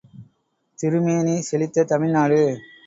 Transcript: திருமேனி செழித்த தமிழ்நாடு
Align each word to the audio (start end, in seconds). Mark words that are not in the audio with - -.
திருமேனி 0.79 1.35
செழித்த 1.41 1.83
தமிழ்நாடு 1.83 2.41